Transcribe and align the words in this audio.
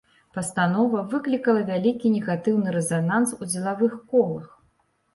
Пастанова 0.35 1.03
выклікала 1.11 1.61
вялікі 1.69 2.13
негатыўны 2.15 2.69
рэзананс 2.79 3.39
у 3.41 3.53
дзелавых 3.55 3.93
колах. 4.15 4.53